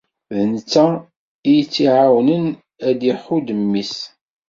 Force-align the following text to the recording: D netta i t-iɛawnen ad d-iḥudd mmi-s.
D 0.35 0.37
netta 0.51 0.85
i 1.53 1.55
t-iɛawnen 1.73 2.45
ad 2.87 2.95
d-iḥudd 2.99 3.47
mmi-s. 3.59 3.95